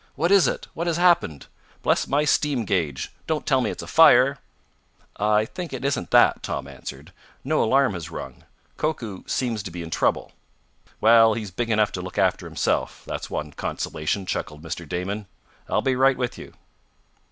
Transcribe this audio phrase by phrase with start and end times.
[0.15, 0.67] "What is it?
[0.73, 1.45] What has happened?
[1.83, 4.39] Bless my steam gauge, don't tell me it's a fire!"
[5.17, 7.13] "I think it isn't that," Tom answered.
[7.43, 8.43] "No alarm has rung.
[8.77, 10.31] Koku seems to be in trouble."
[11.01, 14.89] "Well, he's big enough to look after himself, that's one consolation," chuckled Mr.
[14.89, 15.27] Damon.
[15.69, 16.53] "I'll be right with you."